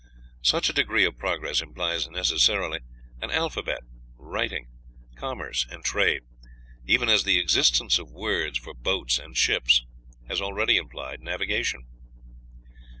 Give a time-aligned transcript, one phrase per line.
[0.41, 2.79] Such a degree of progress implies necessarily
[3.21, 3.83] an alphabet,
[4.17, 4.67] writing,
[5.15, 6.23] commerce, and trade,
[6.87, 9.85] even as the existence of words for boats and ships
[10.27, 11.85] has already implied navigation.